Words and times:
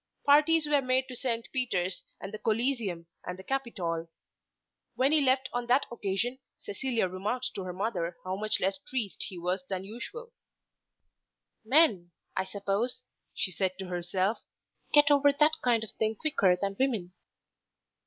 Parties 0.25 0.65
were 0.65 0.81
made 0.81 1.07
to 1.09 1.15
St. 1.15 1.47
Peter's, 1.53 2.01
and 2.19 2.33
the 2.33 2.39
Coliseum, 2.39 3.05
and 3.23 3.37
the 3.37 3.43
Capitol. 3.43 4.09
When 4.95 5.11
he 5.11 5.21
left 5.21 5.47
on 5.53 5.67
that 5.67 5.85
occasion 5.91 6.39
Cecilia 6.57 7.07
remarked 7.07 7.51
to 7.53 7.61
her 7.65 7.71
mother 7.71 8.17
how 8.23 8.35
much 8.35 8.59
less 8.59 8.79
triste 8.79 9.21
he 9.27 9.37
was 9.37 9.63
than 9.69 9.83
usual. 9.83 10.33
"Men, 11.63 12.09
I 12.35 12.45
suppose," 12.45 13.03
she 13.35 13.51
said 13.51 13.77
to 13.77 13.89
herself, 13.89 14.41
"get 14.91 15.11
over 15.11 15.31
that 15.31 15.51
kind 15.63 15.83
of 15.83 15.91
thing 15.99 16.15
quicker 16.15 16.55
than 16.59 16.75
women." 16.79 17.13